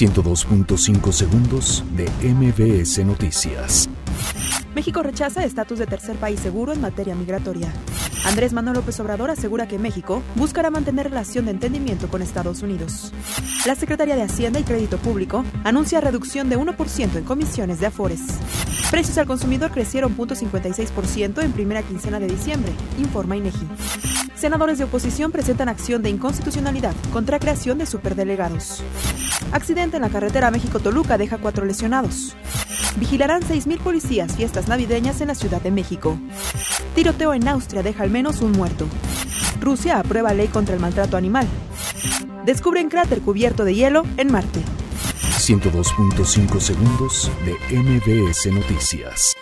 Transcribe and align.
102.5 0.00 1.12
segundos 1.12 1.84
de 1.94 2.08
MBS 2.26 3.04
Noticias. 3.04 3.86
México 4.74 5.02
rechaza 5.02 5.44
estatus 5.44 5.78
de 5.78 5.86
tercer 5.86 6.16
país 6.16 6.40
seguro 6.40 6.72
en 6.72 6.80
materia 6.80 7.14
migratoria. 7.14 7.70
Andrés 8.24 8.54
Manuel 8.54 8.76
López 8.76 8.98
Obrador 9.00 9.28
asegura 9.28 9.68
que 9.68 9.78
México 9.78 10.22
buscará 10.36 10.70
mantener 10.70 11.10
relación 11.10 11.44
de 11.44 11.50
entendimiento 11.50 12.08
con 12.08 12.22
Estados 12.22 12.62
Unidos. 12.62 13.12
La 13.66 13.74
Secretaría 13.74 14.16
de 14.16 14.22
Hacienda 14.22 14.58
y 14.58 14.64
Crédito 14.64 14.96
Público 14.96 15.44
anuncia 15.64 16.00
reducción 16.00 16.48
de 16.48 16.56
1% 16.56 17.16
en 17.16 17.24
comisiones 17.24 17.78
de 17.78 17.86
Afores. 17.86 18.22
Precios 18.90 19.18
al 19.18 19.26
consumidor 19.26 19.70
crecieron 19.70 20.16
0.56% 20.16 21.42
en 21.42 21.52
primera 21.52 21.82
quincena 21.82 22.18
de 22.18 22.28
diciembre, 22.28 22.72
informa 22.98 23.36
INEGI. 23.36 23.68
Senadores 24.40 24.78
de 24.78 24.84
oposición 24.84 25.32
presentan 25.32 25.68
acción 25.68 26.02
de 26.02 26.08
inconstitucionalidad 26.08 26.94
contra 27.12 27.38
creación 27.38 27.76
de 27.76 27.84
superdelegados. 27.84 28.82
Accidente 29.52 29.96
en 29.96 30.02
la 30.02 30.08
carretera 30.08 30.50
México-Toluca 30.50 31.18
deja 31.18 31.36
cuatro 31.36 31.66
lesionados. 31.66 32.34
Vigilarán 32.96 33.42
6.000 33.42 33.80
policías 33.80 34.34
fiestas 34.34 34.66
navideñas 34.66 35.20
en 35.20 35.28
la 35.28 35.34
Ciudad 35.34 35.60
de 35.60 35.70
México. 35.70 36.18
Tiroteo 36.94 37.34
en 37.34 37.46
Austria 37.48 37.82
deja 37.82 38.02
al 38.02 38.08
menos 38.08 38.40
un 38.40 38.52
muerto. 38.52 38.86
Rusia 39.60 39.98
aprueba 39.98 40.32
ley 40.32 40.48
contra 40.48 40.74
el 40.74 40.80
maltrato 40.80 41.18
animal. 41.18 41.46
Descubren 42.46 42.88
cráter 42.88 43.20
cubierto 43.20 43.66
de 43.66 43.74
hielo 43.74 44.04
en 44.16 44.32
Marte. 44.32 44.60
102.5 45.38 46.60
segundos 46.60 47.30
de 47.44 47.76
MBS 47.78 48.46
Noticias. 48.46 49.36